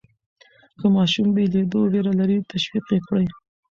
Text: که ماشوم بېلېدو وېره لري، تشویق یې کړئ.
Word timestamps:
که 0.79 0.85
ماشوم 0.95 1.27
بېلېدو 1.35 1.79
وېره 1.91 2.13
لري، 2.19 2.37
تشویق 2.51 2.85
یې 2.93 2.99
کړئ. 3.07 3.25